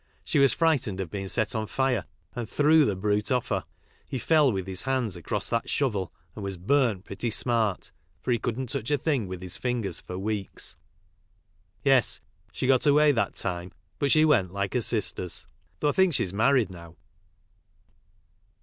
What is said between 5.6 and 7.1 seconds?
shovel, and was burnt